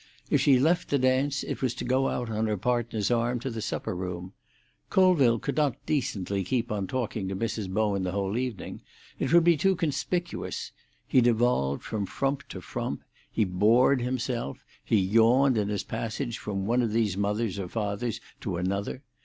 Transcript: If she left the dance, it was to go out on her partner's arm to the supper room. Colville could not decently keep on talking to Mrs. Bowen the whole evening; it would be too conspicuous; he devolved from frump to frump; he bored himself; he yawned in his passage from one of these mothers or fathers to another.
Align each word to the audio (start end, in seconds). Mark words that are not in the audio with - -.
If 0.31 0.41
she 0.41 0.57
left 0.59 0.89
the 0.89 0.97
dance, 0.97 1.43
it 1.43 1.61
was 1.61 1.75
to 1.75 1.85
go 1.85 2.07
out 2.07 2.27
on 2.27 2.47
her 2.47 2.57
partner's 2.57 3.11
arm 3.11 3.39
to 3.41 3.51
the 3.51 3.61
supper 3.61 3.95
room. 3.95 4.33
Colville 4.89 5.37
could 5.37 5.55
not 5.57 5.85
decently 5.85 6.43
keep 6.43 6.71
on 6.71 6.87
talking 6.87 7.27
to 7.27 7.35
Mrs. 7.35 7.69
Bowen 7.69 8.01
the 8.01 8.11
whole 8.11 8.35
evening; 8.35 8.81
it 9.19 9.31
would 9.31 9.43
be 9.43 9.55
too 9.55 9.75
conspicuous; 9.75 10.71
he 11.07 11.21
devolved 11.21 11.83
from 11.83 12.07
frump 12.07 12.47
to 12.49 12.61
frump; 12.61 13.03
he 13.29 13.43
bored 13.45 14.01
himself; 14.01 14.65
he 14.83 14.97
yawned 14.97 15.55
in 15.55 15.69
his 15.69 15.83
passage 15.83 16.39
from 16.39 16.65
one 16.65 16.81
of 16.81 16.93
these 16.93 17.15
mothers 17.15 17.59
or 17.59 17.67
fathers 17.67 18.19
to 18.39 18.57
another. 18.57 19.03